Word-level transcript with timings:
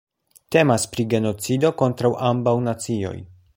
Temas 0.55 0.85
pri 0.95 1.05
genocido 1.11 1.71
kontraŭ 1.83 2.13
ambaŭ 2.33 2.57
nacioj. 2.71 3.17